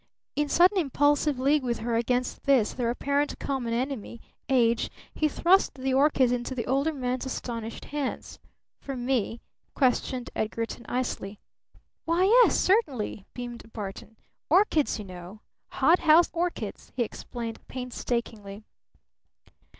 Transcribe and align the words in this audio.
In 0.35 0.49
sudden 0.49 0.79
impulsive 0.79 1.37
league 1.37 1.61
with 1.61 1.77
her 1.77 1.95
against 1.95 2.45
this, 2.45 2.73
their 2.73 2.89
apparent 2.89 3.37
common 3.37 3.71
enemy, 3.71 4.19
Age, 4.49 4.89
he 5.13 5.27
thrust 5.27 5.75
the 5.75 5.93
orchids 5.93 6.31
into 6.31 6.55
the 6.55 6.65
older 6.65 6.91
man's 6.91 7.27
astonished 7.27 7.85
hands. 7.85 8.39
"For 8.79 8.95
me?" 8.97 9.41
questioned 9.75 10.31
Edgarton 10.35 10.87
icily. 10.89 11.37
"Why, 12.05 12.23
yes 12.23 12.57
certainly!" 12.59 13.27
beamed 13.35 13.71
Barton. 13.73 14.17
"Orchids, 14.49 14.97
you 14.97 15.05
know! 15.05 15.41
Hothouse 15.67 16.31
orchids!" 16.33 16.91
he 16.95 17.03
explained 17.03 17.59
painstakingly. 17.67 18.63